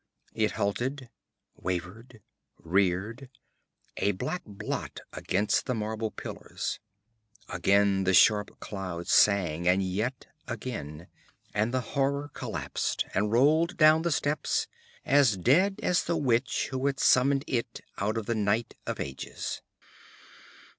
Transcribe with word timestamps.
It 0.33 0.53
halted, 0.53 1.11
wavered, 1.53 2.23
reared, 2.57 3.29
a 3.97 4.13
black 4.13 4.41
blot 4.47 5.01
against 5.13 5.67
the 5.67 5.75
marble 5.75 6.09
pillars. 6.09 6.79
Again 7.47 8.03
the 8.03 8.15
sharp 8.15 8.59
cloud 8.59 9.07
sang, 9.07 9.67
and 9.67 9.83
yet 9.83 10.25
again, 10.47 11.05
and 11.53 11.71
the 11.71 11.81
horror 11.93 12.29
collapsed 12.33 13.05
and 13.13 13.31
rolled 13.31 13.77
down 13.77 14.01
the 14.01 14.09
steps, 14.11 14.65
as 15.05 15.37
dead 15.37 15.79
as 15.83 16.03
the 16.03 16.17
witch 16.17 16.69
who 16.71 16.87
had 16.87 16.99
summoned 16.99 17.43
it 17.45 17.81
out 17.99 18.17
of 18.17 18.25
the 18.25 18.33
night 18.33 18.73
of 18.87 18.99
ages. 18.99 19.61